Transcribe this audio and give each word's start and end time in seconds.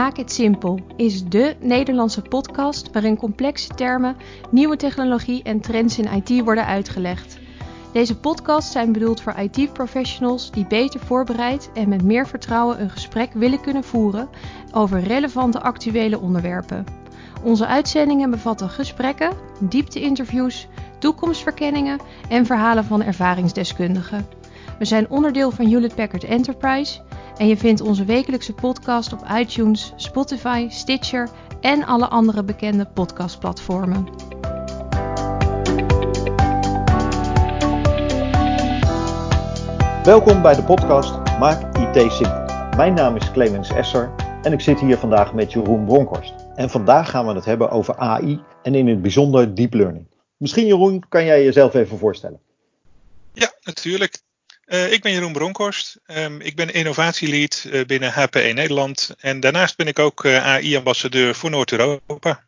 Maak 0.00 0.16
het 0.16 0.32
simpel 0.32 0.80
is 0.96 1.24
de 1.24 1.56
Nederlandse 1.58 2.22
podcast 2.22 2.90
waarin 2.92 3.16
complexe 3.16 3.68
termen, 3.74 4.16
nieuwe 4.50 4.76
technologie 4.76 5.42
en 5.42 5.60
trends 5.60 5.98
in 5.98 6.22
IT 6.24 6.44
worden 6.44 6.66
uitgelegd. 6.66 7.38
Deze 7.92 8.16
podcasts 8.18 8.72
zijn 8.72 8.92
bedoeld 8.92 9.20
voor 9.20 9.34
IT-professionals 9.34 10.50
die 10.50 10.66
beter 10.66 11.00
voorbereid 11.00 11.70
en 11.74 11.88
met 11.88 12.02
meer 12.02 12.26
vertrouwen 12.26 12.80
een 12.80 12.90
gesprek 12.90 13.32
willen 13.32 13.60
kunnen 13.60 13.84
voeren 13.84 14.28
over 14.72 15.00
relevante 15.00 15.60
actuele 15.60 16.20
onderwerpen. 16.20 16.84
Onze 17.42 17.66
uitzendingen 17.66 18.30
bevatten 18.30 18.68
gesprekken, 18.70 19.32
diepte-interviews, 19.58 20.66
toekomstverkenningen 20.98 21.98
en 22.28 22.46
verhalen 22.46 22.84
van 22.84 23.02
ervaringsdeskundigen. 23.02 24.39
We 24.80 24.86
zijn 24.86 25.10
onderdeel 25.10 25.50
van 25.50 25.66
Hewlett 25.66 25.94
Packard 25.94 26.24
Enterprise 26.24 27.00
en 27.36 27.46
je 27.46 27.56
vindt 27.56 27.80
onze 27.80 28.04
wekelijkse 28.04 28.52
podcast 28.52 29.12
op 29.12 29.24
iTunes, 29.38 29.92
Spotify, 29.96 30.66
Stitcher 30.70 31.28
en 31.60 31.84
alle 31.84 32.08
andere 32.08 32.44
bekende 32.44 32.86
podcastplatformen. 32.86 34.04
Welkom 40.04 40.42
bij 40.42 40.54
de 40.54 40.62
podcast 40.66 41.38
Maak 41.38 41.76
IT 41.76 42.12
Simpel. 42.12 42.44
Mijn 42.76 42.94
naam 42.94 43.16
is 43.16 43.30
Clemens 43.30 43.70
Esser 43.70 44.14
en 44.42 44.52
ik 44.52 44.60
zit 44.60 44.80
hier 44.80 44.96
vandaag 44.96 45.34
met 45.34 45.52
Jeroen 45.52 45.84
Bronkhorst. 45.84 46.34
En 46.54 46.70
vandaag 46.70 47.10
gaan 47.10 47.26
we 47.26 47.32
het 47.32 47.44
hebben 47.44 47.70
over 47.70 47.96
AI 47.96 48.40
en 48.62 48.74
in 48.74 48.88
het 48.88 49.02
bijzonder 49.02 49.54
deep 49.54 49.74
learning. 49.74 50.06
Misschien 50.36 50.66
Jeroen, 50.66 51.08
kan 51.08 51.24
jij 51.24 51.44
jezelf 51.44 51.74
even 51.74 51.98
voorstellen? 51.98 52.40
Ja, 53.32 53.52
natuurlijk. 53.62 54.28
Uh, 54.72 54.92
ik 54.92 55.02
ben 55.02 55.12
Jeroen 55.12 55.32
Bronkhorst. 55.32 56.00
Um, 56.06 56.40
ik 56.40 56.56
ben 56.56 56.72
innovatielead 56.72 57.64
uh, 57.66 57.84
binnen 57.84 58.12
HPE 58.12 58.52
Nederland. 58.54 59.14
En 59.20 59.40
daarnaast 59.40 59.76
ben 59.76 59.86
ik 59.86 59.98
ook 59.98 60.24
uh, 60.24 60.46
AI-ambassadeur 60.46 61.34
voor 61.34 61.50
Noord-Europa. 61.50 62.44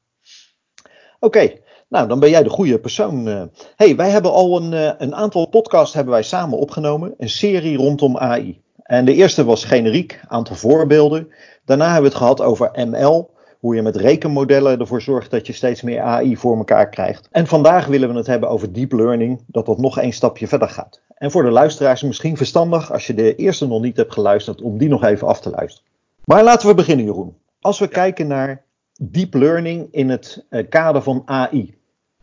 Oké, 1.19 1.53
nou 1.89 2.09
dan 2.09 2.21
ben 2.21 2.31
jij 2.31 2.43
de 2.43 2.49
goede 2.49 2.79
persoon. 2.79 3.51
hey, 3.77 3.97
wij 3.97 4.11
hebben 4.11 4.33
al 4.33 4.57
een, 4.57 5.03
een 5.03 5.15
aantal 5.15 5.47
podcasts 5.47 5.95
hebben 5.95 6.13
wij 6.13 6.23
samen 6.23 6.59
opgenomen. 6.59 7.15
Een 7.19 7.29
serie 7.29 7.77
rondom 7.77 8.19
AI. 8.19 8.61
En 8.83 9.05
de 9.05 9.15
eerste 9.15 9.45
was 9.45 9.65
generiek, 9.65 10.21
aantal 10.29 10.57
voorbeelden. 10.57 11.33
Daarna 11.65 11.85
hebben 11.85 12.03
we 12.03 12.09
het 12.09 12.19
gehad 12.19 12.41
over 12.41 12.71
ML. 12.89 13.31
Hoe 13.63 13.75
je 13.75 13.83
met 13.83 13.97
rekenmodellen 13.97 14.81
ervoor 14.81 15.03
zorgt 15.03 15.31
dat 15.31 15.47
je 15.47 15.53
steeds 15.53 15.83
meer 15.83 16.01
AI 16.01 16.37
voor 16.37 16.57
elkaar 16.57 16.89
krijgt. 16.89 17.29
En 17.31 17.47
vandaag 17.47 17.87
willen 17.87 18.09
we 18.09 18.17
het 18.17 18.27
hebben 18.27 18.49
over 18.49 18.73
deep 18.73 18.93
learning, 18.93 19.45
dat 19.47 19.67
dat 19.67 19.79
nog 19.79 19.99
één 19.99 20.13
stapje 20.13 20.49
verder 20.49 20.69
gaat. 20.69 21.01
En 21.15 21.31
voor 21.31 21.43
de 21.43 21.51
luisteraars 21.51 22.03
misschien 22.03 22.37
verstandig, 22.37 22.93
als 22.93 23.07
je 23.07 23.15
de 23.15 23.35
eerste 23.35 23.67
nog 23.67 23.83
niet 23.83 23.97
hebt 23.97 24.13
geluisterd, 24.13 24.61
om 24.61 24.79
die 24.79 24.89
nog 24.89 25.05
even 25.05 25.27
af 25.27 25.41
te 25.41 25.51
luisteren. 25.51 25.91
Maar 26.25 26.43
laten 26.43 26.69
we 26.69 26.75
beginnen, 26.75 27.05
Jeroen. 27.05 27.37
Als 27.61 27.79
we 27.79 27.89
kijken 27.89 28.27
naar 28.27 28.65
deep 29.01 29.35
learning 29.35 29.89
in 29.91 30.09
het 30.09 30.45
uh, 30.51 30.69
kader 30.69 31.03
van 31.03 31.23
AI, 31.25 31.75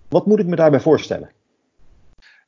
wat 0.09 0.26
moet 0.26 0.40
ik 0.40 0.46
me 0.46 0.56
daarbij 0.56 0.80
voorstellen? 0.80 1.31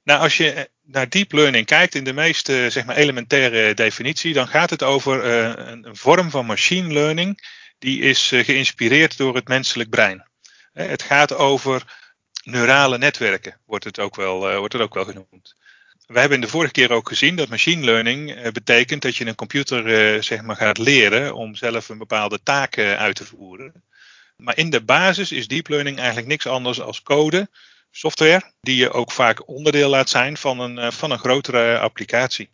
Nou, 0.04 0.22
als 0.22 0.38
je 0.38 0.70
naar 0.84 1.10
deep 1.10 1.32
learning 1.32 1.66
kijkt 1.66 1.96
in 1.96 2.04
de 2.04 2.14
meest 2.14 2.46
zeg 2.46 2.86
maar, 2.86 2.96
elementaire 2.96 3.74
definitie, 3.74 4.34
dan 4.34 4.48
gaat 4.48 4.70
het 4.70 4.84
over 4.84 5.26
uh, 5.26 5.44
een, 5.46 5.88
een, 5.88 5.96
vorm 5.96 6.30
van 6.30 6.46
machine 6.46 6.94
learning 6.94 7.60
die 7.82 8.02
is 8.02 8.32
uh, 8.32 8.44
geïnspireerd 8.44 9.18
door 9.18 9.36
het 9.36 9.48
menselijk 9.48 9.90
brein. 9.90 10.26
het 10.74 11.02
gaat 11.02 11.34
over 11.34 12.00
neurale 12.44 12.98
netwerken, 12.98 13.58
wordt 13.66 13.84
het 13.84 14.00
ook 14.00 14.16
wel, 14.16 14.58
wordt 14.58 14.74
het 14.74 14.82
ook 14.82 14.94
wel 14.94 15.06
genoemd 15.06 15.56
we 16.12 16.20
hebben 16.20 16.38
in 16.38 16.44
de 16.44 16.52
vorige 16.52 16.72
keer 16.72 16.92
ook 16.92 17.08
gezien 17.08 17.36
dat 17.36 17.50
machine 17.50 17.86
learning 17.86 18.52
betekent 18.52 19.02
dat 19.02 19.16
je 19.16 19.26
een 19.26 19.36
computer 19.36 20.24
zeg 20.24 20.42
maar 20.42 20.56
gaat 20.56 20.78
leren 20.78 21.36
om 21.36 21.56
zelf 21.56 21.90
een 21.90 21.98
bepaalde 21.98 22.44
taak 22.44 22.78
uit 22.78 23.16
te 23.16 23.26
voeren. 23.26 23.84
Maar 24.36 24.58
in 24.58 24.70
de 24.70 24.84
basis 24.84 25.32
is 25.32 25.48
deep 25.48 25.68
learning 25.68 25.98
eigenlijk 25.98 26.28
niks 26.28 26.48
anders 26.48 26.82
als 26.82 27.04
code, 27.04 27.50
software, 27.92 28.42
die 28.62 28.76
je 28.76 28.92
ook 28.92 29.12
vaak 29.12 29.48
onderdeel 29.48 29.90
laat 29.90 30.10
zijn 30.10 30.38
van 30.38 30.60
een, 30.60 30.92
van 30.92 31.12
een 31.12 31.20
grotere 31.20 31.80
applicatie. 31.80 32.50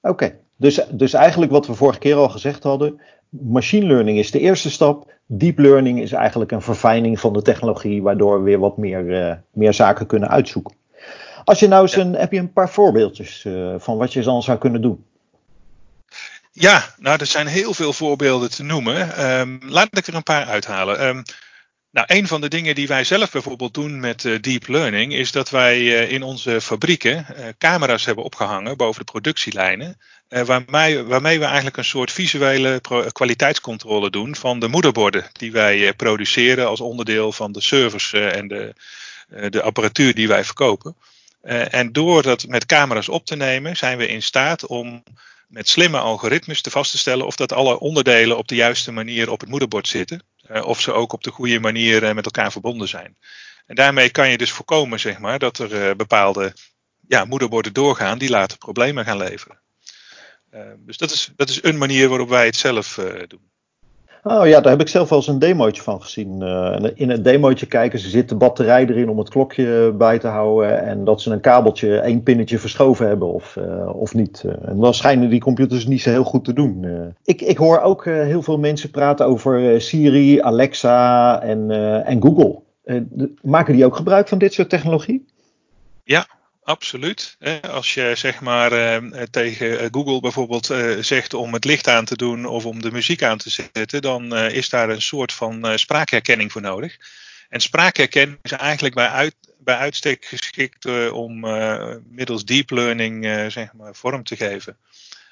Oké, 0.00 0.38
dus, 0.56 0.80
dus 0.90 1.12
eigenlijk 1.12 1.52
wat 1.52 1.66
we 1.66 1.74
vorige 1.74 1.98
keer 1.98 2.14
al 2.14 2.28
gezegd 2.28 2.62
hadden, 2.62 3.00
machine 3.28 3.86
learning 3.86 4.18
is 4.18 4.30
de 4.30 4.40
eerste 4.40 4.70
stap. 4.70 5.12
Deep 5.26 5.58
learning 5.58 6.00
is 6.00 6.12
eigenlijk 6.12 6.52
een 6.52 6.62
verfijning 6.62 7.20
van 7.20 7.32
de 7.32 7.42
technologie, 7.42 8.02
waardoor 8.02 8.38
we 8.38 8.44
weer 8.44 8.58
wat 8.58 8.76
meer, 8.76 9.42
meer 9.52 9.74
zaken 9.74 10.06
kunnen 10.06 10.28
uitzoeken. 10.28 10.76
Als 11.44 11.58
je 11.58 11.68
nou 11.68 11.82
eens 11.82 11.96
een, 11.96 12.14
heb 12.14 12.32
je 12.32 12.38
een 12.38 12.52
paar 12.52 12.70
voorbeeldjes 12.70 13.44
uh, 13.44 13.74
van 13.78 13.96
wat 13.96 14.12
je 14.12 14.22
dan 14.22 14.42
zou 14.42 14.58
kunnen 14.58 14.82
doen? 14.82 15.04
Ja, 16.52 16.84
nou 16.98 17.18
er 17.20 17.26
zijn 17.26 17.46
heel 17.46 17.74
veel 17.74 17.92
voorbeelden 17.92 18.50
te 18.50 18.62
noemen. 18.62 19.30
Um, 19.40 19.60
laat 19.66 19.88
ik 19.90 20.06
er 20.06 20.14
een 20.14 20.22
paar 20.22 20.46
uithalen. 20.46 21.06
Um, 21.06 21.22
nou, 21.98 22.20
een 22.20 22.26
van 22.26 22.40
de 22.40 22.48
dingen 22.48 22.74
die 22.74 22.86
wij 22.86 23.04
zelf 23.04 23.30
bijvoorbeeld 23.30 23.74
doen 23.74 24.00
met 24.00 24.24
uh, 24.24 24.38
deep 24.40 24.68
learning 24.68 25.14
is 25.14 25.32
dat 25.32 25.50
wij 25.50 25.80
uh, 25.80 26.10
in 26.10 26.22
onze 26.22 26.60
fabrieken 26.60 27.26
uh, 27.30 27.46
camera's 27.58 28.04
hebben 28.04 28.24
opgehangen 28.24 28.76
boven 28.76 29.04
de 29.04 29.12
productielijnen, 29.12 29.98
waarmee, 30.28 31.02
waarmee 31.02 31.38
we 31.38 31.44
eigenlijk 31.44 31.76
een 31.76 31.84
soort 31.84 32.12
visuele 32.12 32.80
kwaliteitscontrole 33.12 34.10
doen 34.10 34.36
van 34.36 34.58
de 34.58 34.68
moederborden 34.68 35.24
die 35.32 35.52
wij 35.52 35.94
produceren 35.94 36.68
als 36.68 36.80
onderdeel 36.80 37.32
van 37.32 37.52
de 37.52 37.60
servers 37.60 38.12
en 38.12 38.48
de, 38.48 38.74
de 39.50 39.62
apparatuur 39.62 40.14
die 40.14 40.28
wij 40.28 40.44
verkopen. 40.44 40.96
En 41.70 41.92
door 41.92 42.22
dat 42.22 42.46
met 42.46 42.66
camera's 42.66 43.08
op 43.08 43.26
te 43.26 43.36
nemen, 43.36 43.76
zijn 43.76 43.98
we 43.98 44.08
in 44.08 44.22
staat 44.22 44.66
om 44.66 45.02
met 45.48 45.68
slimme 45.68 45.98
algoritmes 45.98 46.60
te 46.60 46.70
vast 46.70 46.90
te 46.90 46.98
stellen 46.98 47.26
of 47.26 47.36
dat 47.36 47.52
alle 47.52 47.80
onderdelen 47.80 48.38
op 48.38 48.48
de 48.48 48.54
juiste 48.54 48.92
manier 48.92 49.30
op 49.30 49.40
het 49.40 49.48
moederbord 49.48 49.88
zitten. 49.88 50.22
Uh, 50.52 50.64
of 50.64 50.80
ze 50.80 50.92
ook 50.92 51.12
op 51.12 51.22
de 51.22 51.30
goede 51.30 51.60
manier 51.60 52.02
uh, 52.02 52.12
met 52.12 52.24
elkaar 52.24 52.52
verbonden 52.52 52.88
zijn. 52.88 53.16
En 53.66 53.74
daarmee 53.74 54.10
kan 54.10 54.30
je 54.30 54.38
dus 54.38 54.50
voorkomen, 54.50 55.00
zeg 55.00 55.18
maar, 55.18 55.38
dat 55.38 55.58
er 55.58 55.96
bepaalde 55.96 56.52
ja, 57.08 57.24
moederborden 57.24 57.72
doorgaan 57.72 58.18
die 58.18 58.30
later 58.30 58.58
problemen 58.58 59.04
gaan 59.04 59.16
leveren. 59.16 59.60
dus 60.78 60.96
dat 60.96 61.10
is, 61.10 61.32
dat 61.36 61.48
is 61.48 61.62
een 61.62 61.78
manier 61.78 62.08
waarop 62.08 62.28
wij 62.28 62.46
het 62.46 62.56
zelf 62.56 62.94
doen. 63.26 63.50
Oh 64.30 64.46
ja, 64.46 64.60
daar 64.60 64.72
heb 64.72 64.80
ik 64.80 64.88
zelf 64.88 65.08
wel 65.08 65.18
eens 65.18 65.28
een 65.28 65.38
demootje 65.38 65.82
van 65.82 66.02
gezien. 66.02 66.42
Uh, 66.42 66.90
in 66.94 67.10
het 67.10 67.24
demootje 67.24 67.66
kijken 67.66 67.98
ze 67.98 68.08
zit 68.08 68.28
de 68.28 68.34
batterij 68.34 68.86
erin 68.86 69.08
om 69.08 69.18
het 69.18 69.28
klokje 69.28 69.92
bij 69.98 70.18
te 70.18 70.26
houden. 70.26 70.82
En 70.82 71.04
dat 71.04 71.20
ze 71.20 71.30
een 71.30 71.40
kabeltje, 71.40 71.98
één 71.98 72.22
pinnetje 72.22 72.58
verschoven 72.58 73.06
hebben 73.06 73.32
of, 73.32 73.56
uh, 73.56 73.96
of 73.96 74.14
niet. 74.14 74.42
Uh, 74.46 74.52
en 74.68 74.80
dan 74.80 74.94
schijnen 74.94 75.30
die 75.30 75.40
computers 75.40 75.86
niet 75.86 76.00
zo 76.00 76.10
heel 76.10 76.24
goed 76.24 76.44
te 76.44 76.52
doen. 76.52 76.86
ik, 77.24 77.40
ik 77.40 77.56
hoor 77.56 77.80
ook 77.80 78.04
heel 78.04 78.42
veel 78.42 78.58
mensen 78.58 78.90
praten 78.90 79.26
over 79.26 79.80
Siri, 79.80 80.40
Alexa 80.40 81.42
en, 81.42 81.70
en 82.04 82.22
Google. 82.22 82.62
maken 83.42 83.74
die 83.74 83.84
ook 83.84 83.96
gebruik 83.96 84.28
van 84.28 84.38
dit 84.38 84.52
soort 84.52 84.68
technologie? 84.68 85.26
Ja, 86.04 86.26
Absoluut. 86.68 87.36
Als 87.70 87.94
je 87.94 88.12
zeg 88.14 88.40
maar 88.40 88.72
eh, 88.72 89.22
tegen 89.22 89.78
eh, 89.78 89.86
Google 89.90 90.20
bijvoorbeeld 90.20 90.70
eh, 90.70 90.96
zegt 91.00 91.34
om 91.34 91.52
het 91.52 91.64
licht 91.64 91.88
aan 91.88 92.04
te 92.04 92.16
doen 92.16 92.44
of 92.46 92.66
om 92.66 92.82
de 92.82 92.90
muziek 92.90 93.22
aan 93.22 93.38
te 93.38 93.50
zetten, 93.50 94.02
dan 94.02 94.36
is 94.36 94.68
daar 94.68 94.88
een 94.88 95.02
soort 95.02 95.32
van 95.32 95.78
spraakherkenning 95.78 96.52
voor 96.52 96.60
nodig. 96.60 96.96
En 97.48 97.60
spraakherkenning 97.60 98.38
is 98.42 98.52
eigenlijk 98.52 98.94
bij, 98.94 99.08
uit, 99.08 99.34
bij 99.58 99.76
uitstek 99.76 100.24
geschikt 100.24 101.10
om 101.10 101.40
middels 102.10 102.44
deep 102.44 102.70
learning 102.70 103.24
zeg 103.52 103.72
maar 103.72 103.94
vorm 103.94 104.24
te 104.24 104.36
geven. 104.36 104.76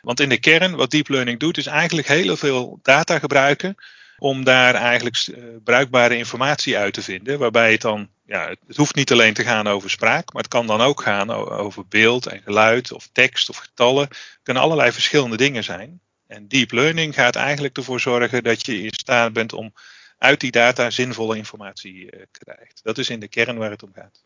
Want 0.01 0.21
in 0.21 0.29
de 0.29 0.41
kern, 0.41 0.75
wat 0.75 0.91
deep 0.91 1.09
learning 1.09 1.39
doet, 1.39 1.57
is 1.57 1.67
eigenlijk 1.67 2.09
heel 2.09 2.37
veel 2.37 2.79
data 2.83 3.19
gebruiken 3.19 3.77
om 4.19 4.45
daar 4.45 4.75
eigenlijk 4.75 5.27
bruikbare 5.65 6.17
informatie 6.17 6.77
uit 6.77 6.95
te 6.95 7.03
vinden. 7.03 7.39
Waarbij 7.39 7.73
het 7.73 7.81
dan 7.81 8.09
ja, 8.27 8.49
het 8.67 8.77
hoeft 8.77 8.95
niet 8.95 9.13
alleen 9.13 9.35
te 9.35 9.45
gaan 9.45 9.67
over 9.67 9.91
spraak, 9.91 10.33
maar 10.33 10.43
het 10.43 10.51
kan 10.51 10.67
dan 10.67 10.81
ook 10.81 11.03
gaan 11.03 11.31
over 11.31 11.87
beeld 11.87 12.27
en 12.27 12.43
geluid 12.43 12.93
of 12.93 13.09
tekst 13.13 13.49
of 13.49 13.57
getallen. 13.57 14.03
Het 14.03 14.41
kunnen 14.43 14.63
allerlei 14.63 14.93
verschillende 14.93 15.37
dingen 15.37 15.65
zijn. 15.65 16.01
En 16.27 16.49
deep 16.49 16.71
learning 16.71 17.15
gaat 17.15 17.37
eigenlijk 17.37 17.77
ervoor 17.77 18.01
zorgen 18.01 18.45
dat 18.45 18.67
je 18.67 18.83
in 18.83 18.93
staat 18.93 19.33
bent 19.33 19.53
om 19.53 19.73
uit 20.19 20.41
die 20.41 20.51
data 20.51 20.91
zinvolle 20.91 21.37
informatie 21.37 22.11
te 22.11 22.17
uh, 22.17 22.23
krijgt. 22.31 22.81
Dat 22.83 22.99
is 22.99 23.11
in 23.11 23.21
de 23.21 23.29
kern 23.29 23.57
waar 23.57 23.71
het 23.71 23.83
om 23.83 23.93
gaat. 23.95 24.25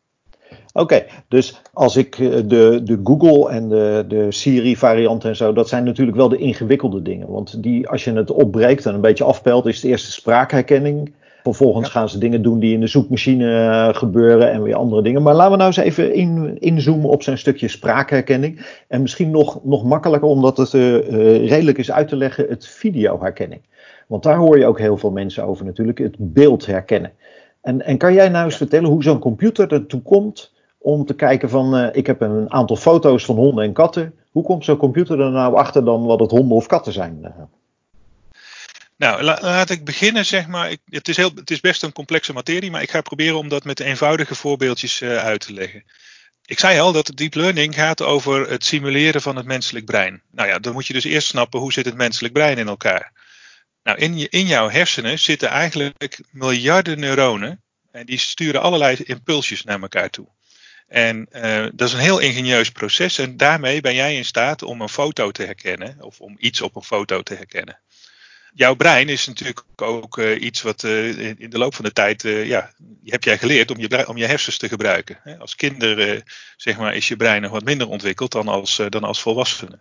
Oké, 0.73 1.05
dus 1.29 1.63
als 1.73 1.97
ik 1.97 2.19
eh, 2.19 2.29
de, 2.45 2.81
de 2.85 3.01
Google 3.05 3.51
en 3.51 3.69
de, 3.69 4.05
de 4.09 4.33
Siri 4.33 4.77
variant 4.77 5.25
en 5.25 5.37
zo, 5.37 5.53
dat 5.53 5.69
zijn 5.69 5.85
natuurlijk 5.85 6.17
wel 6.17 6.29
de 6.29 6.37
ingewikkelde 6.37 7.03
dingen. 7.03 7.29
Want 7.29 7.63
die, 7.63 7.89
als 7.89 8.05
je 8.05 8.13
het 8.13 8.31
opbreekt 8.31 8.87
en 8.87 8.95
een 8.95 9.01
beetje 9.01 9.25
afpelt, 9.25 9.67
is 9.67 9.81
de 9.81 9.89
eerste 9.89 10.13
spraakherkenning. 10.13 11.13
Vervolgens 11.43 11.89
gaan 11.89 12.09
ze 12.09 12.19
dingen 12.19 12.43
doen 12.43 12.59
die 12.59 12.75
in 12.75 12.81
de 12.81 12.87
zoekmachine 12.87 13.69
eh, 13.69 13.95
gebeuren 13.95 14.53
en 14.53 14.63
weer 14.63 14.75
andere 14.75 15.03
dingen. 15.03 15.23
Maar 15.23 15.35
laten 15.35 15.51
we 15.51 15.57
nou 15.57 15.69
eens 15.69 15.77
even 15.77 16.15
in, 16.15 16.57
inzoomen 16.59 17.11
op 17.11 17.23
zijn 17.23 17.39
stukje 17.39 17.69
spraakherkenning. 17.69 18.67
En 18.89 19.01
misschien 19.01 19.31
nog, 19.31 19.65
nog 19.65 19.85
makkelijker, 19.85 20.29
omdat 20.29 20.57
het 20.57 20.73
uh, 20.73 21.49
redelijk 21.49 21.79
is 21.79 21.91
uit 21.93 22.09
te 22.09 22.17
leggen, 22.17 22.47
het 22.49 22.67
videoherkenning. 22.67 23.61
Want 24.07 24.23
daar 24.23 24.37
hoor 24.37 24.59
je 24.59 24.67
ook 24.67 24.79
heel 24.79 24.97
veel 24.97 25.11
mensen 25.11 25.45
over 25.45 25.65
natuurlijk, 25.65 25.99
het 25.99 26.17
beeld 26.19 26.67
herkennen. 26.67 27.13
En, 27.63 27.85
en 27.85 27.99
kan 27.99 28.15
jij 28.15 28.29
nou 28.29 28.45
eens 28.45 28.57
vertellen 28.57 28.89
hoe 28.89 29.03
zo'n 29.03 29.19
computer 29.19 29.73
ertoe 29.73 30.03
komt 30.03 30.53
om 30.79 31.07
te 31.07 31.15
kijken 31.15 31.51
van, 31.51 31.79
uh, 31.79 31.89
ik 31.93 32.07
heb 32.07 32.21
een 32.21 32.53
aantal 32.53 32.77
foto's 32.77 33.25
van 33.25 33.37
honden 33.37 33.65
en 33.65 33.73
katten. 33.73 34.15
Hoe 34.31 34.43
komt 34.43 34.65
zo'n 34.65 34.77
computer 34.77 35.21
er 35.21 35.31
nou 35.31 35.55
achter 35.55 35.85
dan 35.85 36.05
wat 36.05 36.21
het 36.21 36.31
honden 36.31 36.57
of 36.57 36.67
katten 36.67 36.93
zijn? 36.93 37.35
Nou, 38.97 39.23
laat 39.23 39.71
ik 39.71 39.85
beginnen, 39.85 40.27
zeg 40.27 40.47
maar. 40.47 40.71
Ik, 40.71 40.81
het, 40.89 41.09
is 41.09 41.17
heel, 41.17 41.31
het 41.35 41.51
is 41.51 41.61
best 41.61 41.83
een 41.83 41.93
complexe 41.93 42.33
materie, 42.33 42.71
maar 42.71 42.83
ik 42.83 42.91
ga 42.91 43.01
proberen 43.01 43.39
om 43.39 43.49
dat 43.49 43.65
met 43.65 43.81
eenvoudige 43.81 44.35
voorbeeldjes 44.35 45.01
uh, 45.01 45.17
uit 45.17 45.41
te 45.41 45.53
leggen. 45.53 45.85
Ik 46.45 46.59
zei 46.59 46.81
al 46.81 46.93
dat 46.93 47.13
deep 47.15 47.35
learning 47.35 47.75
gaat 47.75 48.03
over 48.03 48.51
het 48.51 48.65
simuleren 48.65 49.23
van 49.23 49.37
het 49.37 49.47
menselijk 49.47 49.85
brein. 49.85 50.23
Nou 50.31 50.49
ja, 50.49 50.59
dan 50.59 50.73
moet 50.73 50.87
je 50.87 50.93
dus 50.93 51.05
eerst 51.05 51.29
snappen 51.29 51.61
hoe 51.61 51.73
zit 51.73 51.85
het 51.85 51.95
menselijk 51.95 52.35
brein 52.35 52.59
in 52.59 52.69
elkaar. 52.69 53.13
Nou, 53.83 53.99
in, 53.99 54.19
je, 54.19 54.29
in 54.29 54.47
jouw 54.47 54.71
hersenen 54.71 55.19
zitten 55.19 55.49
eigenlijk 55.49 56.21
miljarden 56.31 56.99
neuronen 56.99 57.63
en 57.91 58.07
die 58.07 58.19
sturen 58.19 58.61
allerlei 58.61 58.97
impulsjes 59.05 59.65
naar 59.65 59.81
elkaar 59.81 60.11
toe. 60.11 60.29
En 60.89 61.29
uh, 61.33 61.67
dat 61.75 61.89
is 61.89 61.95
een 61.95 62.01
heel 62.01 62.19
ingenieus 62.19 62.71
proces 62.71 63.19
en 63.19 63.37
daarmee 63.37 63.81
ben 63.81 63.95
jij 63.95 64.17
in 64.17 64.25
staat 64.25 64.63
om 64.63 64.81
een 64.81 64.89
foto 64.89 65.31
te 65.31 65.43
herkennen 65.43 65.97
of 66.01 66.21
om 66.21 66.37
iets 66.39 66.61
op 66.61 66.77
een 66.77 66.83
foto 66.83 67.23
te 67.23 67.35
herkennen 67.35 67.81
jouw 68.55 68.75
brein 68.75 69.09
is 69.09 69.27
natuurlijk 69.27 69.63
ook 69.77 70.19
uh, 70.19 70.43
iets 70.43 70.63
wat 70.63 70.83
uh, 70.83 71.19
in 71.19 71.51
de 71.51 71.59
loop 71.59 71.75
van 71.75 71.85
de 71.85 71.93
tijd, 71.93 72.23
ja, 72.23 72.73
heb 73.05 73.25
jij 73.25 73.39
geleerd 73.39 73.71
om 73.71 73.79
je, 73.79 74.09
om 74.09 74.17
je 74.17 74.27
hersens 74.27 74.57
te 74.57 74.69
gebruiken. 74.69 75.39
Als 75.39 75.57
kinder, 75.57 76.23
zeg 76.57 76.79
maar, 76.79 76.95
is 76.95 77.09
je 77.09 77.17
brein 77.17 77.43
nog 77.43 77.51
wat 77.51 77.65
minder 77.65 77.89
ontwikkeld 77.89 78.33
dan 78.33 78.49
als, 78.49 78.81
dan 78.89 79.05
als 79.05 79.23
volwassene. 79.23 79.79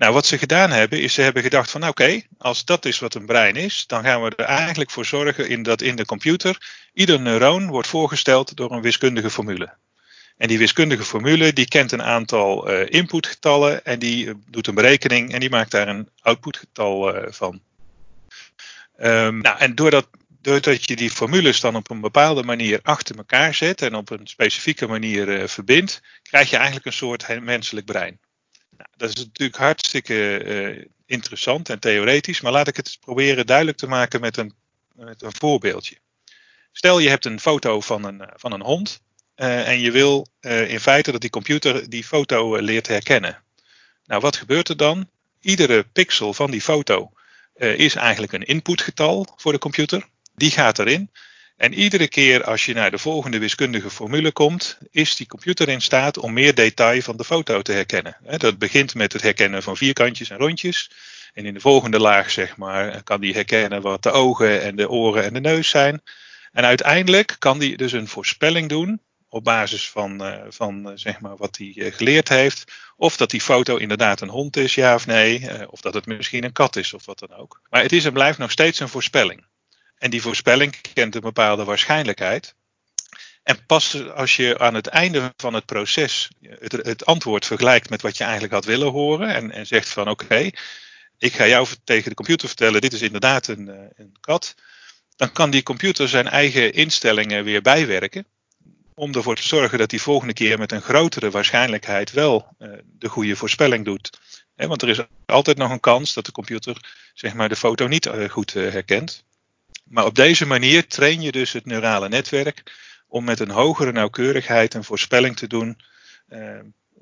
Nou, 0.00 0.12
wat 0.12 0.26
ze 0.26 0.38
gedaan 0.38 0.70
hebben, 0.70 1.00
is 1.00 1.14
ze 1.14 1.22
hebben 1.22 1.42
gedacht 1.42 1.70
van, 1.70 1.80
oké, 1.80 1.90
okay, 1.90 2.26
als 2.38 2.64
dat 2.64 2.84
is 2.84 2.98
wat 2.98 3.14
een 3.14 3.26
brein 3.26 3.56
is, 3.56 3.84
dan 3.86 4.02
gaan 4.02 4.22
we 4.22 4.32
er 4.36 4.44
eigenlijk 4.44 4.90
voor 4.90 5.04
zorgen 5.04 5.48
in 5.48 5.62
dat 5.62 5.82
in 5.82 5.96
de 5.96 6.04
computer 6.04 6.72
ieder 6.92 7.20
neuron 7.20 7.68
wordt 7.68 7.88
voorgesteld 7.88 8.56
door 8.56 8.72
een 8.72 8.82
wiskundige 8.82 9.30
formule. 9.30 9.74
En 10.36 10.48
die 10.48 10.58
wiskundige 10.58 11.04
formule 11.04 11.52
die 11.52 11.68
kent 11.68 11.92
een 11.92 12.02
aantal 12.02 12.70
uh, 12.70 12.86
inputgetallen 12.88 13.84
en 13.84 13.98
die 13.98 14.32
doet 14.46 14.66
een 14.66 14.74
berekening 14.74 15.32
en 15.32 15.40
die 15.40 15.50
maakt 15.50 15.70
daar 15.70 15.88
een 15.88 16.08
outputgetal 16.20 17.16
uh, 17.16 17.32
van. 17.32 17.60
Um, 19.00 19.40
nou, 19.40 19.58
en 19.58 19.74
doordat, 19.74 20.08
doordat 20.28 20.84
je 20.84 20.96
die 20.96 21.10
formules 21.10 21.60
dan 21.60 21.76
op 21.76 21.90
een 21.90 22.00
bepaalde 22.00 22.42
manier 22.42 22.80
achter 22.82 23.16
elkaar 23.16 23.54
zet 23.54 23.82
en 23.82 23.94
op 23.94 24.10
een 24.10 24.26
specifieke 24.26 24.86
manier 24.86 25.48
verbindt, 25.48 26.02
krijg 26.22 26.50
je 26.50 26.56
eigenlijk 26.56 26.86
een 26.86 26.92
soort 26.92 27.40
menselijk 27.40 27.86
brein. 27.86 28.18
Nou, 28.80 28.92
dat 28.96 29.08
is 29.08 29.14
natuurlijk 29.14 29.58
hartstikke 29.58 30.44
uh, 30.44 30.84
interessant 31.06 31.68
en 31.68 31.78
theoretisch, 31.78 32.40
maar 32.40 32.52
laat 32.52 32.68
ik 32.68 32.76
het 32.76 32.96
proberen 33.00 33.46
duidelijk 33.46 33.76
te 33.76 33.86
maken 33.86 34.20
met 34.20 34.36
een, 34.36 34.54
met 34.94 35.22
een 35.22 35.34
voorbeeldje. 35.34 35.96
Stel 36.72 36.98
je 36.98 37.08
hebt 37.08 37.24
een 37.24 37.40
foto 37.40 37.80
van 37.80 38.04
een, 38.04 38.28
van 38.34 38.52
een 38.52 38.62
hond 38.62 39.00
uh, 39.36 39.68
en 39.68 39.80
je 39.80 39.90
wil 39.90 40.26
in 40.40 40.80
feite 40.80 41.12
dat 41.12 41.20
die 41.20 41.30
computer 41.30 41.90
die 41.90 42.04
foto 42.04 42.56
leert 42.56 42.86
herkennen. 42.86 43.42
Nou, 44.04 44.20
wat 44.20 44.36
gebeurt 44.36 44.68
er 44.68 44.76
dan? 44.76 45.10
Iedere 45.40 45.84
pixel 45.84 46.34
van 46.34 46.50
die 46.50 46.60
foto 46.60 47.12
is 47.54 47.94
eigenlijk 47.94 48.32
een 48.32 48.44
inputgetal 48.44 49.26
voor 49.36 49.52
de 49.52 49.58
computer. 49.58 50.08
Die 50.34 50.50
gaat 50.50 50.78
erin. 50.78 51.10
En 51.60 51.74
iedere 51.74 52.08
keer 52.08 52.44
als 52.44 52.64
je 52.64 52.74
naar 52.74 52.90
de 52.90 52.98
volgende 52.98 53.38
wiskundige 53.38 53.90
formule 53.90 54.32
komt, 54.32 54.78
is 54.90 55.16
die 55.16 55.26
computer 55.26 55.68
in 55.68 55.80
staat 55.80 56.18
om 56.18 56.32
meer 56.32 56.54
detail 56.54 57.02
van 57.02 57.16
de 57.16 57.24
foto 57.24 57.62
te 57.62 57.72
herkennen. 57.72 58.16
Dat 58.36 58.58
begint 58.58 58.94
met 58.94 59.12
het 59.12 59.22
herkennen 59.22 59.62
van 59.62 59.76
vierkantjes 59.76 60.30
en 60.30 60.36
rondjes. 60.36 60.90
En 61.32 61.46
in 61.46 61.54
de 61.54 61.60
volgende 61.60 61.98
laag, 61.98 62.30
zeg 62.30 62.56
maar, 62.56 63.02
kan 63.02 63.20
die 63.20 63.32
herkennen 63.32 63.82
wat 63.82 64.02
de 64.02 64.10
ogen 64.10 64.62
en 64.62 64.76
de 64.76 64.88
oren 64.88 65.24
en 65.24 65.32
de 65.32 65.40
neus 65.40 65.68
zijn. 65.68 66.02
En 66.52 66.64
uiteindelijk 66.64 67.36
kan 67.38 67.58
die 67.58 67.76
dus 67.76 67.92
een 67.92 68.08
voorspelling 68.08 68.68
doen 68.68 69.00
op 69.28 69.44
basis 69.44 69.90
van, 69.90 70.26
uh, 70.26 70.42
van 70.48 70.88
uh, 70.88 70.92
zeg 70.94 71.20
maar 71.20 71.36
wat 71.36 71.56
hij 71.56 71.72
uh, 71.74 71.92
geleerd 71.92 72.28
heeft. 72.28 72.72
Of 72.96 73.16
dat 73.16 73.30
die 73.30 73.40
foto 73.40 73.76
inderdaad 73.76 74.20
een 74.20 74.28
hond 74.28 74.56
is, 74.56 74.74
ja 74.74 74.94
of 74.94 75.06
nee. 75.06 75.70
of 75.70 75.80
dat 75.80 75.94
het 75.94 76.06
misschien 76.06 76.44
een 76.44 76.52
kat 76.52 76.76
is 76.76 76.92
of 76.92 77.06
wat 77.06 77.18
dan 77.18 77.34
ook. 77.34 77.60
Maar 77.70 77.82
het 77.82 77.92
is 77.92 78.04
en 78.04 78.12
blijft 78.12 78.38
nog 78.38 78.50
steeds 78.50 78.80
een 78.80 78.88
voorspelling. 78.88 79.48
En 80.00 80.10
die 80.10 80.22
voorspelling 80.22 80.80
kent 80.94 81.14
een 81.14 81.20
bepaalde 81.20 81.64
waarschijnlijkheid. 81.64 82.54
En 83.42 83.66
pas 83.66 84.10
als 84.10 84.36
je 84.36 84.58
aan 84.58 84.74
het 84.74 84.86
einde 84.86 85.32
van 85.36 85.54
het 85.54 85.66
proces 85.66 86.30
het, 86.40 86.72
het 86.72 87.06
antwoord 87.06 87.46
vergelijkt 87.46 87.90
met 87.90 88.02
wat 88.02 88.16
je 88.16 88.24
eigenlijk 88.24 88.52
had 88.52 88.64
willen 88.64 88.90
horen. 88.90 89.28
En, 89.28 89.50
en 89.50 89.66
zegt 89.66 89.88
van 89.88 90.08
oké, 90.08 90.50
ik 91.18 91.32
ga 91.32 91.46
jou 91.46 91.68
tegen 91.84 92.08
de 92.08 92.14
computer 92.14 92.48
vertellen, 92.48 92.80
dit 92.80 92.92
is 92.92 93.02
inderdaad 93.02 93.46
een, 93.46 93.68
een 93.96 94.16
kat. 94.20 94.54
Dan 95.16 95.32
kan 95.32 95.50
die 95.50 95.62
computer 95.62 96.08
zijn 96.08 96.28
eigen 96.28 96.72
instellingen 96.72 97.44
weer 97.44 97.62
bijwerken 97.62 98.26
om 98.94 99.14
ervoor 99.14 99.36
te 99.36 99.46
zorgen 99.46 99.78
dat 99.78 99.90
hij 99.90 100.00
volgende 100.00 100.32
keer 100.32 100.58
met 100.58 100.72
een 100.72 100.82
grotere 100.82 101.30
waarschijnlijkheid 101.30 102.12
wel 102.12 102.56
uh, 102.58 102.72
de 102.84 103.08
goede 103.08 103.36
voorspelling 103.36 103.84
doet. 103.84 104.10
Want 104.54 104.82
er 104.82 104.88
is 104.88 105.00
altijd 105.26 105.56
nog 105.56 105.70
een 105.70 105.80
kans 105.80 106.14
dat 106.14 106.26
de 106.26 106.32
computer 106.32 106.76
zeg 107.14 107.34
maar, 107.34 107.48
de 107.48 107.56
foto 107.56 107.86
niet 107.86 108.06
uh, 108.06 108.28
goed 108.28 108.52
herkent. 108.52 109.24
Maar 109.90 110.04
op 110.04 110.14
deze 110.14 110.46
manier 110.46 110.86
train 110.86 111.20
je 111.20 111.32
dus 111.32 111.52
het 111.52 111.66
neurale 111.66 112.08
netwerk 112.08 112.62
om 113.08 113.24
met 113.24 113.40
een 113.40 113.50
hogere 113.50 113.92
nauwkeurigheid 113.92 114.74
een 114.74 114.84
voorspelling 114.84 115.36
te 115.36 115.46
doen 115.46 115.76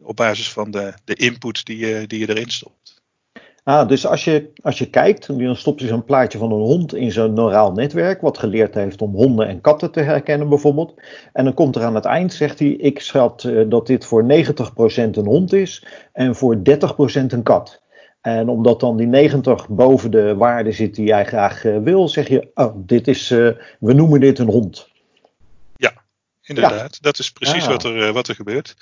op 0.00 0.16
basis 0.16 0.52
van 0.52 0.70
de, 0.70 0.94
de 1.04 1.14
input 1.14 1.64
die 1.64 1.78
je, 1.78 2.06
die 2.06 2.18
je 2.18 2.28
erin 2.28 2.50
stopt. 2.50 3.02
Ah, 3.68 3.88
dus 3.88 4.06
als 4.06 4.24
je, 4.24 4.50
als 4.62 4.78
je 4.78 4.90
kijkt, 4.90 5.26
dan 5.26 5.56
stopt 5.56 5.80
je 5.80 5.86
zo'n 5.86 6.04
plaatje 6.04 6.38
van 6.38 6.52
een 6.52 6.60
hond 6.60 6.94
in 6.94 7.12
zo'n 7.12 7.32
neuraal 7.32 7.72
netwerk, 7.72 8.20
wat 8.20 8.38
geleerd 8.38 8.74
heeft 8.74 9.02
om 9.02 9.14
honden 9.14 9.48
en 9.48 9.60
katten 9.60 9.90
te 9.90 10.00
herkennen 10.00 10.48
bijvoorbeeld. 10.48 10.94
En 11.32 11.44
dan 11.44 11.54
komt 11.54 11.76
er 11.76 11.82
aan 11.82 11.94
het 11.94 12.04
eind, 12.04 12.32
zegt 12.32 12.58
hij, 12.58 12.68
ik 12.68 13.00
schat 13.00 13.44
uh, 13.44 13.70
dat 13.70 13.86
dit 13.86 14.04
voor 14.04 14.22
90% 14.22 14.26
een 14.26 15.26
hond 15.26 15.52
is 15.52 15.86
en 16.12 16.34
voor 16.34 16.56
30% 16.56 16.60
een 17.26 17.42
kat. 17.42 17.82
En 18.20 18.48
omdat 18.48 18.80
dan 18.80 18.96
die 18.96 19.06
90 19.06 19.68
boven 19.68 20.10
de 20.10 20.34
waarde 20.34 20.72
zit 20.72 20.94
die 20.94 21.06
jij 21.06 21.24
graag 21.24 21.64
uh, 21.64 21.78
wil, 21.78 22.08
zeg 22.08 22.28
je, 22.28 22.50
oh, 22.54 22.74
dit 22.76 23.08
is, 23.08 23.30
uh, 23.30 23.50
we 23.80 23.92
noemen 23.92 24.20
dit 24.20 24.38
een 24.38 24.50
hond. 24.50 24.88
Ja, 25.76 25.92
inderdaad. 26.42 26.94
Ja. 26.94 26.98
Dat 27.00 27.18
is 27.18 27.32
precies 27.32 27.64
ah. 27.64 27.68
wat, 27.68 27.84
er, 27.84 28.12
wat 28.12 28.28
er 28.28 28.34
gebeurt. 28.34 28.76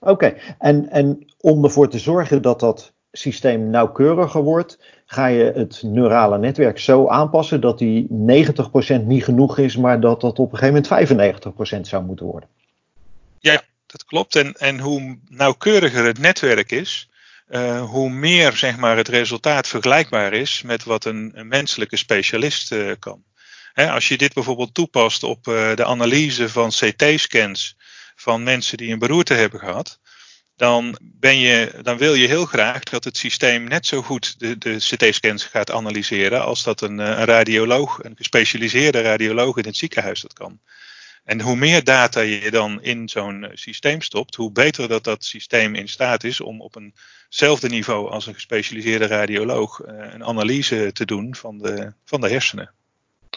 Oké, 0.00 0.10
okay. 0.10 0.36
en, 0.58 0.88
en 0.90 1.32
om 1.40 1.64
ervoor 1.64 1.88
te 1.88 1.98
zorgen 1.98 2.42
dat 2.42 2.60
dat 2.60 2.92
systeem 3.12 3.70
nauwkeuriger 3.70 4.42
wordt, 4.42 4.78
ga 5.06 5.26
je 5.26 5.52
het 5.54 5.82
neurale 5.82 6.38
netwerk 6.38 6.78
zo 6.78 7.08
aanpassen 7.08 7.60
dat 7.60 7.78
die 7.78 8.06
90% 8.08 8.12
niet 9.04 9.24
genoeg 9.24 9.58
is, 9.58 9.76
maar 9.76 10.00
dat 10.00 10.20
dat 10.20 10.38
op 10.38 10.52
een 10.52 10.58
gegeven 10.58 11.08
moment 11.14 11.84
95% 11.86 11.88
zou 11.88 12.04
moeten 12.04 12.26
worden. 12.26 12.48
Ja, 13.38 13.62
dat 13.86 14.04
klopt. 14.04 14.36
En, 14.36 14.52
en 14.52 14.78
hoe 14.78 15.18
nauwkeuriger 15.28 16.04
het 16.04 16.18
netwerk 16.18 16.70
is, 16.70 17.10
uh, 17.52 17.82
hoe 17.82 18.10
meer 18.10 18.56
zeg 18.56 18.76
maar, 18.76 18.96
het 18.96 19.08
resultaat 19.08 19.68
vergelijkbaar 19.68 20.32
is 20.32 20.62
met 20.62 20.84
wat 20.84 21.04
een, 21.04 21.30
een 21.34 21.48
menselijke 21.48 21.96
specialist 21.96 22.72
uh, 22.72 22.92
kan. 22.98 23.24
He, 23.72 23.90
als 23.90 24.08
je 24.08 24.18
dit 24.18 24.34
bijvoorbeeld 24.34 24.74
toepast 24.74 25.22
op 25.22 25.46
uh, 25.46 25.74
de 25.74 25.84
analyse 25.84 26.48
van 26.48 26.70
CT-scans 26.70 27.76
van 28.14 28.42
mensen 28.42 28.76
die 28.76 28.92
een 28.92 28.98
beroerte 28.98 29.34
hebben 29.34 29.60
gehad, 29.60 30.00
dan, 30.56 30.98
ben 31.02 31.38
je, 31.38 31.78
dan 31.82 31.98
wil 31.98 32.14
je 32.14 32.26
heel 32.26 32.46
graag 32.46 32.82
dat 32.82 33.04
het 33.04 33.16
systeem 33.16 33.64
net 33.64 33.86
zo 33.86 34.02
goed 34.02 34.38
de, 34.38 34.58
de 34.58 34.76
CT-scans 34.76 35.44
gaat 35.44 35.70
analyseren 35.70 36.44
als 36.44 36.62
dat 36.62 36.80
een, 36.80 37.00
eh, 37.00 37.06
een 37.06 37.24
radioloog, 37.24 38.04
een 38.04 38.16
gespecialiseerde 38.16 39.00
radioloog 39.00 39.56
in 39.56 39.64
het 39.64 39.76
ziekenhuis 39.76 40.20
dat 40.20 40.32
kan. 40.32 40.60
En 41.24 41.40
hoe 41.40 41.56
meer 41.56 41.84
data 41.84 42.20
je 42.20 42.50
dan 42.50 42.82
in 42.82 43.08
zo'n 43.08 43.44
eh, 43.44 43.50
systeem 43.54 44.00
stopt, 44.00 44.34
hoe 44.34 44.52
beter 44.52 44.88
dat 44.88 45.04
dat 45.04 45.24
systeem 45.24 45.74
in 45.74 45.88
staat 45.88 46.24
is 46.24 46.40
om 46.40 46.60
op 46.60 46.76
eenzelfde 46.76 47.68
niveau 47.68 48.10
als 48.10 48.26
een 48.26 48.34
gespecialiseerde 48.34 49.06
radioloog 49.06 49.80
uh, 49.80 50.12
een 50.12 50.24
analyse 50.24 50.90
te 50.92 51.04
doen 51.04 51.34
van 51.34 51.58
de, 51.58 51.92
van 52.04 52.20
de 52.20 52.28
hersenen. 52.28 52.70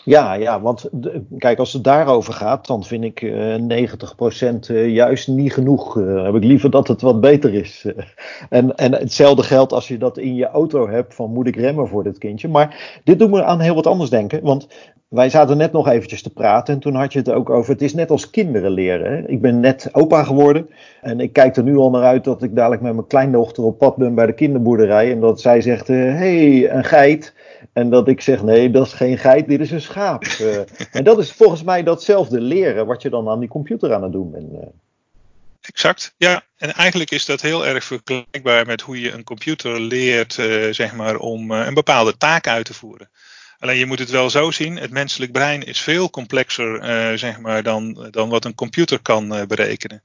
Ja, 0.04 0.34
ja, 0.34 0.62
want 0.62 0.90
kijk, 1.38 1.60
als 1.60 1.74
het 1.74 1.84
daarover 1.84 2.34
gaat, 2.34 2.68
dan 2.68 2.84
vind 2.84 3.04
ik 3.04 3.22
uh, 3.22 3.56
90% 3.56 4.70
uh, 4.72 4.90
juist 4.90 5.28
niet 5.28 5.54
genoeg. 5.54 5.94
Heb 5.94 6.36
ik 6.36 6.44
liever 6.44 6.70
dat 6.70 6.88
het 6.88 7.02
wat 7.02 7.22
beter 7.22 7.54
is. 7.54 7.86
en, 8.50 8.76
en 8.76 8.92
hetzelfde 8.92 9.44
geldt 9.44 9.74
als 9.74 9.88
je 9.88 9.98
dat 9.98 10.18
in 10.18 10.36
je 10.36 10.48
auto 10.48 10.90
hebt, 10.90 11.16
van 11.16 11.32
moet 11.32 11.48
ik 11.48 11.56
remmen 11.56 11.88
voor 11.88 12.04
dit 12.04 12.18
kindje. 12.18 12.48
Maar 12.48 13.00
dit 13.04 13.20
doet 13.20 13.30
me 13.30 13.44
aan 13.44 13.60
heel 13.60 13.76
wat 13.76 13.88
anders 13.88 14.10
denken, 14.10 14.42
want 14.42 14.68
wij 15.16 15.30
zaten 15.30 15.58
net 15.58 15.72
nog 15.72 15.88
eventjes 15.88 16.22
te 16.22 16.30
praten 16.30 16.74
en 16.74 16.80
toen 16.80 16.96
had 16.96 17.14
je 17.14 17.20
het 17.20 17.32
ook 17.32 17.50
over, 17.50 17.72
het 17.72 17.82
is 17.82 17.94
net 17.94 18.12
als 18.12 18.30
kinderen 18.30 18.72
leren. 18.72 19.12
Hè? 19.12 19.28
Ik 19.28 19.42
ben 19.42 19.60
net 19.60 19.90
opa 19.92 20.24
geworden 20.24 20.70
en 21.02 21.20
ik 21.20 21.34
kijk 21.34 21.56
er 21.56 21.64
nu 21.64 21.78
al 21.78 21.90
naar 21.90 22.04
uit 22.04 22.24
dat 22.24 22.44
ik 22.44 22.56
dadelijk 22.56 22.82
met 22.82 22.94
mijn 22.94 23.08
kleindochter 23.08 23.64
op 23.64 23.78
pad 23.78 23.96
ben 23.96 24.16
bij 24.16 24.26
de 24.26 24.34
kinderboerderij 24.34 25.12
en 25.12 25.20
dat 25.20 25.42
zij 25.42 25.62
zegt, 25.62 25.88
hé, 25.88 26.12
hey, 26.12 26.72
een 26.72 26.84
geit. 26.84 27.34
En 27.74 27.90
dat 27.90 28.08
ik 28.08 28.22
zeg, 28.22 28.44
nee, 28.44 28.72
dat 28.72 28.86
is 28.86 28.94
geen 28.94 29.18
geit, 29.18 29.48
dit 29.48 29.60
is 29.60 29.72
een 29.72 29.82
schaap. 29.82 30.24
uh, 30.42 30.58
en 30.98 31.04
dat 31.04 31.20
is 31.20 31.32
volgens 31.32 31.64
mij 31.64 31.84
datzelfde 31.84 32.42
leren 32.42 32.86
wat 32.86 33.02
je 33.02 33.10
dan 33.10 33.30
aan 33.30 33.40
die 33.40 33.50
computer 33.50 33.94
aan 33.94 34.04
het 34.04 34.12
doen 34.12 34.32
bent. 34.32 34.52
Uh. 34.54 34.60
Exact, 35.62 36.14
ja. 36.18 36.44
En 36.58 36.74
eigenlijk 36.74 37.12
is 37.12 37.26
dat 37.26 37.42
heel 37.42 37.66
erg 37.66 37.84
vergelijkbaar 37.84 38.66
met 38.66 38.82
hoe 38.82 39.02
je 39.02 39.12
een 39.12 39.24
computer 39.24 39.82
leert, 39.82 40.34
zeg 40.72 40.94
maar, 40.94 41.18
om 41.18 41.52
een 41.52 41.74
bepaalde 41.74 42.18
taak 42.18 42.48
uit 42.48 42.66
te 42.66 42.74
voeren. 42.74 43.10
Alleen 43.60 43.78
je 43.78 43.86
moet 43.86 44.00
het 44.00 44.10
wel 44.10 44.30
zo 44.30 44.52
zien, 44.52 44.76
het 44.76 44.92
menselijk 44.92 45.32
brein 45.32 45.64
is 45.64 45.80
veel 45.80 46.10
complexer, 46.10 46.80
zeg 47.20 47.40
maar, 47.40 47.64
dan, 47.64 48.08
dan 48.12 48.30
wat 48.30 48.46
een 48.46 48.56
computer 48.56 49.00
kan 49.00 49.48
berekenen. 49.48 50.04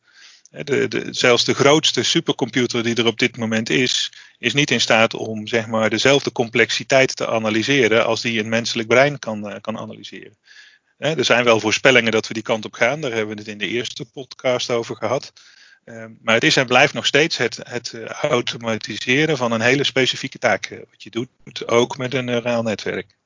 De, 0.51 0.89
de, 0.89 1.07
zelfs 1.11 1.45
de 1.45 1.55
grootste 1.55 2.03
supercomputer 2.03 2.83
die 2.83 2.95
er 2.95 3.07
op 3.07 3.19
dit 3.19 3.37
moment 3.37 3.71
is, 3.71 4.13
is 4.39 4.55
niet 4.55 4.71
in 4.71 4.81
staat 4.81 5.15
om 5.15 5.47
zeg 5.47 5.67
maar, 5.67 5.91
dezelfde 5.91 6.33
complexiteit 6.33 7.17
te 7.17 7.27
analyseren 7.27 8.07
als 8.07 8.21
die 8.21 8.41
een 8.41 8.49
menselijk 8.49 8.89
brein 8.89 9.19
kan, 9.19 9.61
kan 9.61 9.79
analyseren. 9.79 10.37
Er 10.99 11.25
zijn 11.25 11.45
wel 11.45 11.61
voorspellingen 11.61 12.13
dat 12.13 12.27
we 12.27 12.35
die 12.35 12.43
kant 12.43 12.65
op 12.65 12.73
gaan, 12.73 13.01
daar 13.01 13.13
hebben 13.13 13.35
we 13.35 13.41
het 13.41 13.51
in 13.51 13.59
de 13.59 13.69
eerste 13.69 14.05
podcast 14.05 14.71
over 14.71 14.97
gehad. 14.97 15.33
Maar 16.23 16.35
het 16.35 16.45
is 16.45 16.57
en 16.57 16.67
blijft 16.67 16.95
nog 16.95 17.07
steeds 17.07 17.37
het, 17.37 17.61
het 17.63 17.93
eh, 17.93 18.05
automatiseren 18.05 19.37
van 19.37 19.53
een 19.53 19.61
hele 19.61 19.85
specifieke 19.85 20.39
taak. 20.39 20.67
Eh, 20.67 20.79
wat 20.79 21.03
je 21.03 21.11
doet, 21.11 21.69
ook 21.69 21.99
met 21.99 22.15
een 22.15 22.25
neuraal 22.25 22.63
netwerk. 22.63 23.19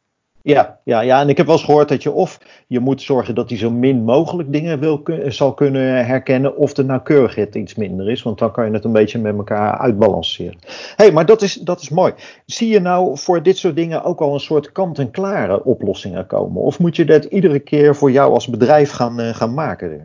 Ja, 0.47 0.81
ja, 0.85 1.01
ja, 1.01 1.21
en 1.21 1.29
ik 1.29 1.37
heb 1.37 1.47
wel 1.47 1.55
eens 1.55 1.65
gehoord 1.65 1.89
dat 1.89 2.03
je 2.03 2.11
of 2.11 2.39
je 2.67 2.81
moet 2.81 3.03
zorgen 3.03 3.35
dat 3.35 3.49
hij 3.49 3.59
zo 3.59 3.71
min 3.71 4.05
mogelijk 4.05 4.53
dingen 4.53 4.79
wil, 4.81 5.03
zal 5.27 5.55
kunnen 5.55 6.07
herkennen, 6.07 6.57
of 6.57 6.73
de 6.73 6.85
nauwkeurigheid 6.85 7.55
iets 7.55 7.75
minder 7.75 8.11
is, 8.11 8.23
want 8.23 8.39
dan 8.39 8.53
kan 8.53 8.67
je 8.67 8.73
het 8.73 8.85
een 8.85 8.93
beetje 8.93 9.19
met 9.19 9.37
elkaar 9.37 9.79
uitbalanceren. 9.79 10.59
Hey, 10.97 11.13
maar 11.13 11.27
dat 11.27 11.43
is, 11.43 11.55
dat 11.55 11.81
is 11.81 11.89
mooi. 11.89 12.13
Zie 12.47 12.69
je 12.69 12.81
nou 12.81 13.19
voor 13.19 13.43
dit 13.43 13.59
soort 13.59 13.77
dingen 13.77 14.03
ook 14.03 14.21
al 14.21 14.35
een 14.35 14.41
soort 14.41 14.73
kant-en-klare 14.73 15.65
oplossingen 15.65 16.27
komen? 16.27 16.63
Of 16.63 16.79
moet 16.79 16.97
je 16.97 17.05
dat 17.05 17.25
iedere 17.25 17.59
keer 17.59 17.97
voor 17.97 18.11
jou 18.11 18.33
als 18.33 18.49
bedrijf 18.49 18.91
gaan, 18.91 19.21
uh, 19.21 19.35
gaan 19.35 19.55
maken? 19.55 20.05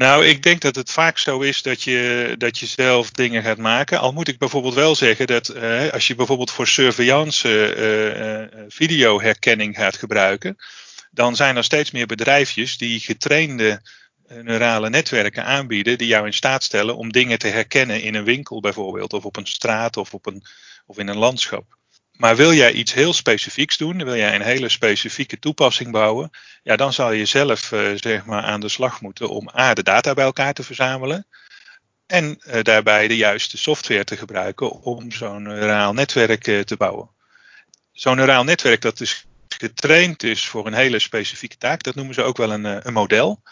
Nou, 0.00 0.26
ik 0.26 0.42
denk 0.42 0.60
dat 0.60 0.74
het 0.74 0.90
vaak 0.90 1.18
zo 1.18 1.40
is 1.40 1.62
dat 1.62 1.82
je, 1.82 2.34
dat 2.38 2.58
je 2.58 2.66
zelf 2.66 3.10
dingen 3.10 3.42
gaat 3.42 3.58
maken. 3.58 3.98
Al 3.98 4.12
moet 4.12 4.28
ik 4.28 4.38
bijvoorbeeld 4.38 4.74
wel 4.74 4.94
zeggen 4.94 5.26
dat 5.26 5.54
uh, 5.54 5.92
als 5.92 6.06
je 6.06 6.14
bijvoorbeeld 6.14 6.50
voor 6.50 6.66
surveillance 6.66 7.76
uh, 7.76 8.40
uh, 8.40 8.64
videoherkenning 8.68 9.76
gaat 9.76 9.96
gebruiken, 9.96 10.56
dan 11.10 11.36
zijn 11.36 11.56
er 11.56 11.64
steeds 11.64 11.90
meer 11.90 12.06
bedrijfjes 12.06 12.78
die 12.78 13.00
getrainde 13.00 13.82
neurale 14.28 14.90
netwerken 14.90 15.44
aanbieden 15.44 15.98
die 15.98 16.08
jou 16.08 16.26
in 16.26 16.32
staat 16.32 16.64
stellen 16.64 16.96
om 16.96 17.12
dingen 17.12 17.38
te 17.38 17.48
herkennen 17.48 18.02
in 18.02 18.14
een 18.14 18.24
winkel 18.24 18.60
bijvoorbeeld, 18.60 19.12
of 19.12 19.24
op 19.24 19.36
een 19.36 19.46
straat 19.46 19.96
of, 19.96 20.14
op 20.14 20.26
een, 20.26 20.44
of 20.86 20.98
in 20.98 21.08
een 21.08 21.18
landschap. 21.18 21.78
Maar 22.20 22.36
wil 22.36 22.52
jij 22.52 22.72
iets 22.72 22.92
heel 22.92 23.12
specifieks 23.12 23.76
doen, 23.76 24.04
wil 24.04 24.16
jij 24.16 24.34
een 24.34 24.42
hele 24.42 24.68
specifieke 24.68 25.38
toepassing 25.38 25.90
bouwen, 25.90 26.30
ja, 26.62 26.76
dan 26.76 26.92
zal 26.92 27.12
je 27.12 27.24
zelf 27.24 27.72
uh, 27.72 27.90
zeg 27.94 28.24
maar 28.24 28.42
aan 28.42 28.60
de 28.60 28.68
slag 28.68 29.00
moeten 29.00 29.28
om 29.28 29.50
A, 29.58 29.74
de 29.74 29.82
data 29.82 30.14
bij 30.14 30.24
elkaar 30.24 30.52
te 30.52 30.62
verzamelen 30.62 31.26
en 32.06 32.40
uh, 32.46 32.62
daarbij 32.62 33.08
de 33.08 33.16
juiste 33.16 33.58
software 33.58 34.04
te 34.04 34.16
gebruiken 34.16 34.70
om 34.70 35.12
zo'n 35.12 35.42
neuraal 35.42 35.92
netwerk 35.92 36.46
uh, 36.46 36.60
te 36.60 36.76
bouwen. 36.76 37.10
Zo'n 37.92 38.16
neuraal 38.16 38.44
netwerk 38.44 38.80
dat 38.80 38.98
dus 38.98 39.26
getraind 39.48 40.22
is 40.22 40.46
voor 40.46 40.66
een 40.66 40.74
hele 40.74 40.98
specifieke 40.98 41.56
taak, 41.56 41.82
dat 41.82 41.94
noemen 41.94 42.14
ze 42.14 42.22
ook 42.22 42.36
wel 42.36 42.52
een, 42.52 42.86
een 42.86 42.92
model. 42.92 43.42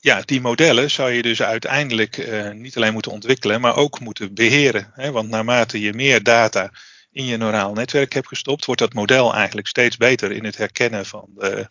Ja, 0.00 0.22
die 0.24 0.40
modellen 0.40 0.90
zou 0.90 1.10
je 1.10 1.22
dus 1.22 1.42
uiteindelijk 1.42 2.28
niet 2.54 2.76
alleen 2.76 2.92
moeten 2.92 3.12
ontwikkelen, 3.12 3.60
maar 3.60 3.76
ook 3.76 4.00
moeten 4.00 4.34
beheren. 4.34 4.90
Hè? 4.94 5.10
Want 5.10 5.28
naarmate 5.28 5.80
je 5.80 5.92
meer 5.92 6.22
data 6.22 6.70
in 7.10 7.24
je 7.24 7.36
neuraal 7.36 7.72
netwerk 7.72 8.12
hebt 8.12 8.28
gestopt, 8.28 8.64
wordt 8.64 8.80
dat 8.80 8.92
model 8.92 9.34
eigenlijk 9.34 9.66
steeds 9.66 9.96
beter 9.96 10.32
in 10.32 10.44
het 10.44 10.56
herkennen 10.56 11.06
van 11.06 11.30
de, 11.34 11.68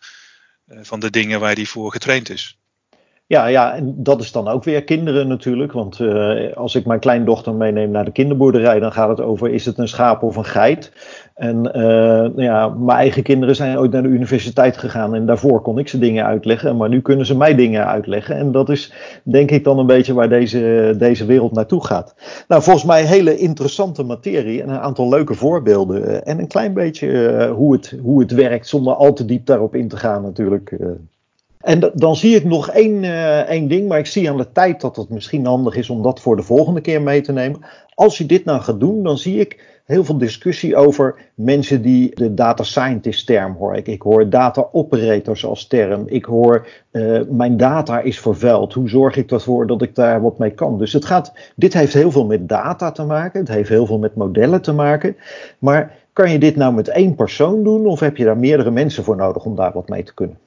eh, 0.65 0.79
van 0.81 0.99
de 0.99 1.09
dingen 1.09 1.39
waar 1.39 1.55
die 1.55 1.69
voor 1.69 1.91
getraind 1.91 2.29
is. 2.29 2.59
Ja, 3.29 3.47
ja, 3.47 3.75
en 3.75 3.93
dat 3.97 4.21
is 4.21 4.31
dan 4.31 4.47
ook 4.47 4.63
weer 4.63 4.83
kinderen 4.83 5.27
natuurlijk. 5.27 5.71
Want 5.71 5.99
uh, 5.99 6.53
als 6.55 6.75
ik 6.75 6.85
mijn 6.85 6.99
kleindochter 6.99 7.53
meeneem 7.53 7.91
naar 7.91 8.05
de 8.05 8.11
kinderboerderij, 8.11 8.79
dan 8.79 8.91
gaat 8.91 9.09
het 9.09 9.21
over: 9.21 9.49
is 9.49 9.65
het 9.65 9.77
een 9.77 9.87
schaap 9.87 10.23
of 10.23 10.35
een 10.35 10.45
geit? 10.45 10.91
En 11.35 11.57
uh, 11.57 11.73
nou 11.73 12.41
ja, 12.41 12.67
mijn 12.67 12.97
eigen 12.97 13.23
kinderen 13.23 13.55
zijn 13.55 13.77
ooit 13.77 13.91
naar 13.91 14.03
de 14.03 14.07
universiteit 14.07 14.77
gegaan 14.77 15.15
en 15.15 15.25
daarvoor 15.25 15.61
kon 15.61 15.77
ik 15.77 15.87
ze 15.87 15.99
dingen 15.99 16.25
uitleggen, 16.25 16.77
maar 16.77 16.89
nu 16.89 17.01
kunnen 17.01 17.25
ze 17.25 17.37
mij 17.37 17.55
dingen 17.55 17.87
uitleggen. 17.87 18.35
En 18.35 18.51
dat 18.51 18.69
is 18.69 18.93
denk 19.23 19.51
ik 19.51 19.63
dan 19.63 19.79
een 19.79 19.85
beetje 19.85 20.13
waar 20.13 20.29
deze, 20.29 20.95
deze 20.97 21.25
wereld 21.25 21.51
naartoe 21.51 21.85
gaat. 21.85 22.15
Nou, 22.47 22.61
volgens 22.61 22.85
mij 22.85 23.03
hele 23.05 23.37
interessante 23.37 24.03
materie 24.03 24.61
en 24.61 24.69
een 24.69 24.79
aantal 24.79 25.09
leuke 25.09 25.33
voorbeelden. 25.33 26.25
En 26.25 26.39
een 26.39 26.47
klein 26.47 26.73
beetje 26.73 27.47
hoe, 27.55 27.73
het, 27.73 27.97
hoe 28.01 28.19
het 28.19 28.31
werkt, 28.31 28.67
zonder 28.67 28.93
al 28.93 29.13
te 29.13 29.25
diep 29.25 29.45
daarop 29.45 29.75
in 29.75 29.87
te 29.87 29.97
gaan 29.97 30.21
natuurlijk. 30.21 30.77
En 31.67 31.91
dan 31.93 32.15
zie 32.15 32.35
ik 32.35 32.43
nog 32.43 32.69
één, 32.69 33.03
uh, 33.03 33.39
één 33.39 33.67
ding, 33.67 33.87
maar 33.87 33.99
ik 33.99 34.05
zie 34.05 34.29
aan 34.29 34.37
de 34.37 34.51
tijd 34.51 34.81
dat 34.81 34.95
het 34.95 35.09
misschien 35.09 35.45
handig 35.45 35.75
is 35.75 35.89
om 35.89 36.01
dat 36.01 36.19
voor 36.19 36.35
de 36.35 36.41
volgende 36.41 36.81
keer 36.81 37.01
mee 37.01 37.21
te 37.21 37.31
nemen. 37.31 37.59
Als 37.93 38.17
je 38.17 38.25
dit 38.25 38.45
nou 38.45 38.61
gaat 38.61 38.79
doen, 38.79 39.03
dan 39.03 39.17
zie 39.17 39.39
ik 39.39 39.81
heel 39.85 40.03
veel 40.03 40.17
discussie 40.17 40.75
over 40.75 41.15
mensen 41.35 41.81
die 41.81 42.15
de 42.15 42.33
data 42.33 42.63
scientist 42.63 43.25
term 43.25 43.55
hoor. 43.55 43.75
Ik, 43.75 43.87
ik 43.87 44.01
hoor 44.01 44.29
data 44.29 44.67
operators 44.71 45.45
als 45.45 45.67
term. 45.67 46.03
Ik 46.05 46.25
hoor 46.25 46.67
uh, 46.91 47.21
mijn 47.29 47.57
data 47.57 47.99
is 47.99 48.19
vervuild. 48.19 48.73
Hoe 48.73 48.89
zorg 48.89 49.15
ik 49.15 49.31
ervoor 49.31 49.67
dat 49.67 49.81
ik 49.81 49.95
daar 49.95 50.21
wat 50.21 50.37
mee 50.37 50.51
kan? 50.51 50.77
Dus 50.77 50.93
het 50.93 51.05
gaat, 51.05 51.33
dit 51.55 51.73
heeft 51.73 51.93
heel 51.93 52.11
veel 52.11 52.25
met 52.25 52.49
data 52.49 52.91
te 52.91 53.03
maken. 53.03 53.39
Het 53.39 53.49
heeft 53.49 53.69
heel 53.69 53.85
veel 53.85 53.99
met 53.99 54.15
modellen 54.15 54.61
te 54.61 54.73
maken. 54.73 55.15
Maar 55.59 55.95
kan 56.13 56.31
je 56.31 56.39
dit 56.39 56.55
nou 56.55 56.73
met 56.73 56.87
één 56.87 57.15
persoon 57.15 57.63
doen 57.63 57.85
of 57.85 57.99
heb 57.99 58.17
je 58.17 58.23
daar 58.23 58.37
meerdere 58.37 58.71
mensen 58.71 59.03
voor 59.03 59.15
nodig 59.15 59.45
om 59.45 59.55
daar 59.55 59.73
wat 59.73 59.89
mee 59.89 60.03
te 60.03 60.13
kunnen? 60.13 60.37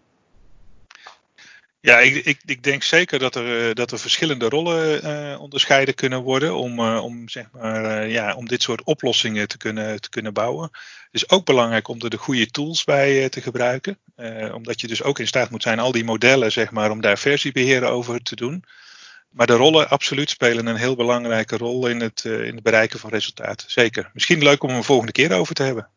Ja, 1.82 1.98
ik, 1.98 2.24
ik, 2.24 2.40
ik, 2.44 2.62
denk 2.62 2.82
zeker 2.82 3.18
dat 3.18 3.34
er, 3.34 3.68
eh, 3.68 3.74
dat 3.74 3.90
er 3.90 3.98
verschillende 3.98 4.48
rollen 4.48 5.04
uh, 5.04 5.40
onderscheiden 5.40 5.94
kunnen 5.94 6.22
worden 6.22 6.54
om, 6.54 6.78
uh, 6.78 7.04
om, 7.04 7.28
zeg 7.28 7.46
maar, 7.52 8.08
ja, 8.08 8.34
om 8.34 8.48
dit 8.48 8.62
soort 8.62 8.84
oplossingen 8.84 9.48
te 9.48 9.56
kunnen, 9.56 10.00
te 10.00 10.08
kunnen 10.08 10.32
bouwen. 10.32 10.68
Het 10.72 11.22
is 11.22 11.30
ook 11.30 11.44
belangrijk 11.44 11.88
om 11.88 12.00
er 12.00 12.10
de 12.10 12.16
goede 12.16 12.50
tools 12.50 12.84
bij 12.84 13.28
te 13.28 13.40
gebruiken. 13.40 13.98
omdat 14.54 14.80
je 14.80 14.86
dus 14.86 15.02
ook 15.02 15.18
in 15.18 15.26
staat 15.26 15.50
moet 15.50 15.62
zijn 15.62 15.78
al 15.78 15.92
die 15.92 16.04
modellen, 16.04 16.52
zeg 16.52 16.70
maar, 16.70 16.90
om 16.90 17.00
daar 17.00 17.18
versiebeheer 17.18 17.84
over 17.84 18.22
te 18.22 18.36
doen. 18.36 18.64
Maar 19.30 19.46
de 19.46 19.52
rollen 19.52 19.88
absoluut 19.88 20.30
spelen 20.30 20.66
een 20.66 20.76
heel 20.76 20.96
belangrijke 20.96 21.56
rol 21.56 21.86
in 21.86 22.00
het, 22.00 22.24
in 22.24 22.54
het 22.54 22.62
bereiken 22.62 22.98
van 22.98 23.10
resultaten. 23.10 23.70
Zeker. 23.70 24.10
Misschien 24.12 24.42
leuk 24.42 24.62
om 24.62 24.70
een 24.70 24.84
volgende 24.84 25.12
keer 25.12 25.32
over 25.32 25.54
te 25.54 25.62
hebben. 25.62 25.88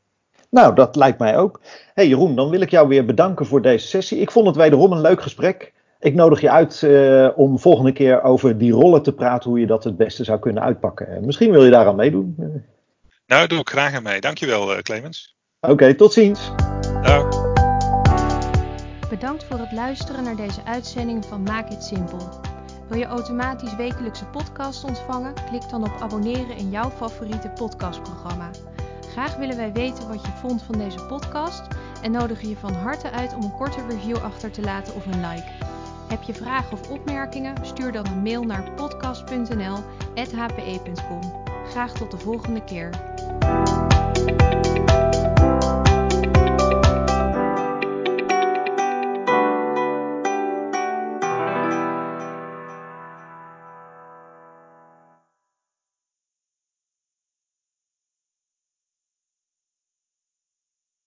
Nou, 0.49 0.75
dat 0.75 0.95
lijkt 0.95 1.19
mij 1.19 1.37
ook. 1.37 1.59
hey 1.93 2.07
Jeroen, 2.07 2.35
dan 2.35 2.49
wil 2.49 2.61
ik 2.61 2.69
jou 2.69 2.87
weer 2.87 3.05
bedanken 3.05 3.45
voor 3.45 3.61
deze 3.61 3.87
sessie. 3.87 4.19
Ik 4.19 4.31
vond 4.31 4.47
het 4.47 4.55
wederom 4.55 4.91
een 4.91 5.01
leuk 5.01 5.21
gesprek. 5.21 5.72
Ik 6.03 6.13
nodig 6.13 6.41
je 6.41 6.49
uit 6.49 6.81
uh, 6.81 7.29
om 7.35 7.59
volgende 7.59 7.91
keer 7.91 8.23
over 8.23 8.57
die 8.57 8.71
rollen 8.71 9.03
te 9.03 9.13
praten, 9.13 9.49
hoe 9.49 9.59
je 9.59 9.65
dat 9.65 9.83
het 9.83 9.97
beste 9.97 10.23
zou 10.23 10.39
kunnen 10.39 10.63
uitpakken. 10.63 11.25
Misschien 11.25 11.51
wil 11.51 11.63
je 11.63 11.71
daaraan 11.71 11.95
meedoen. 11.95 12.35
Nou, 13.27 13.47
doe 13.47 13.59
ik 13.59 13.69
graag 13.69 13.93
aan 13.93 14.03
mee. 14.03 14.21
Dankjewel, 14.21 14.71
uh, 14.71 14.77
Clemens. 14.77 15.35
Oké, 15.59 15.73
okay, 15.73 15.93
tot 15.93 16.13
ziens. 16.13 16.51
Dag. 17.01 17.27
Bedankt 19.09 19.43
voor 19.43 19.59
het 19.59 19.71
luisteren 19.71 20.23
naar 20.23 20.35
deze 20.35 20.63
uitzending 20.65 21.25
van 21.25 21.43
Maak 21.43 21.69
het 21.69 21.83
Simpel. 21.83 22.29
Wil 22.89 22.97
je 22.97 23.05
automatisch 23.05 23.75
wekelijkse 23.75 24.25
podcast 24.25 24.83
ontvangen? 24.83 25.33
Klik 25.49 25.69
dan 25.69 25.83
op 25.83 26.01
abonneren 26.01 26.57
in 26.57 26.69
jouw 26.69 26.89
favoriete 26.89 27.49
podcastprogramma. 27.49 28.49
Graag 29.11 29.35
willen 29.35 29.57
wij 29.57 29.71
weten 29.71 30.07
wat 30.07 30.21
je 30.21 30.31
vond 30.41 30.63
van 30.63 30.77
deze 30.77 31.05
podcast 31.05 31.67
en 32.01 32.11
nodigen 32.11 32.49
je 32.49 32.55
van 32.55 32.73
harte 32.73 33.11
uit 33.11 33.35
om 33.35 33.43
een 33.43 33.55
korte 33.57 33.79
review 33.89 34.17
achter 34.17 34.51
te 34.51 34.61
laten 34.61 34.95
of 34.95 35.05
een 35.05 35.21
like. 35.29 35.72
Heb 36.13 36.23
je 36.23 36.33
vragen 36.33 36.71
of 36.71 36.89
opmerkingen? 36.89 37.65
Stuur 37.65 37.91
dan 37.91 38.05
een 38.05 38.21
mail 38.21 38.43
naar 38.43 38.71
podcast.nl@hpe.com. 38.71 41.21
Graag 41.69 41.91
tot 41.91 42.11
de 42.11 42.17
volgende 42.17 42.63
keer. 42.63 42.89